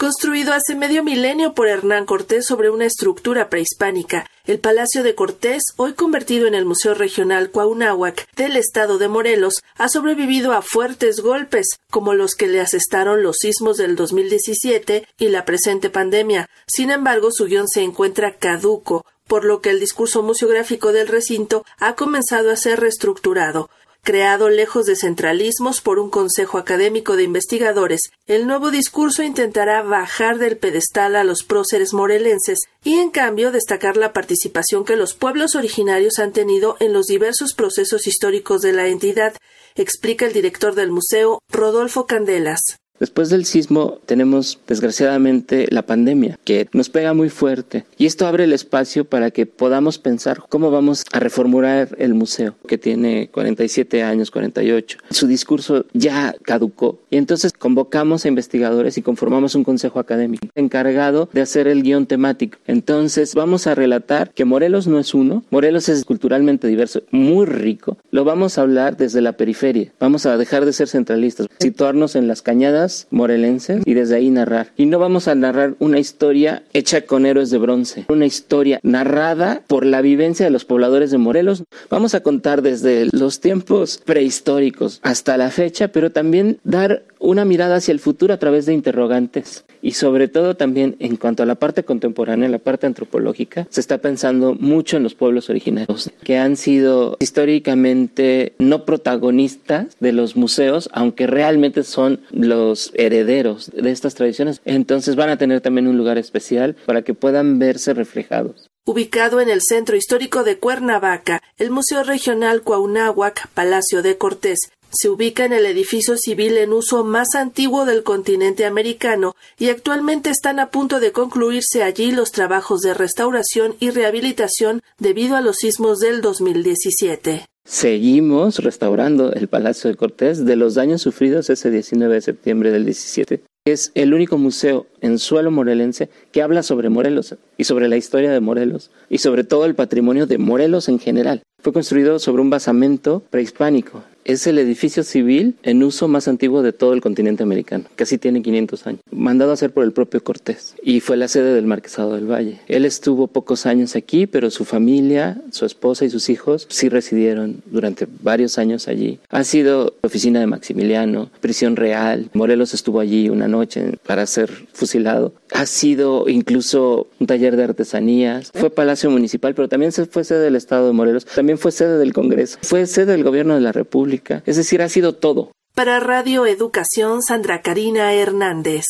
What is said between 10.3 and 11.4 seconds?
a fuertes